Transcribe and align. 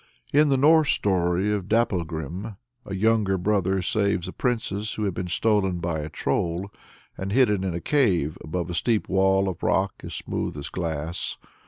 "In 0.41 0.49
the 0.49 0.57
Norse 0.57 0.89
story 0.93 1.53
of 1.53 1.67
"Dapplegrim," 1.69 2.57
a 2.87 2.95
younger 2.95 3.37
brother 3.37 3.83
saves 3.83 4.27
a 4.27 4.33
princess 4.33 4.95
who 4.95 5.03
had 5.03 5.13
been 5.13 5.27
stolen 5.27 5.77
by 5.77 5.99
a 5.99 6.09
Troll, 6.09 6.71
and 7.19 7.31
hidden 7.31 7.63
in 7.63 7.75
a 7.75 7.81
cave 7.81 8.35
above 8.43 8.71
a 8.71 8.73
steep 8.73 9.07
wall 9.07 9.47
of 9.47 9.61
rock 9.61 9.93
as 10.03 10.15
smooth 10.15 10.57
as 10.57 10.69
glass. 10.69 11.37